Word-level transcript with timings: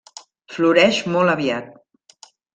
Floreix 0.53 1.03
molt 1.17 1.35
aviat. 1.35 1.71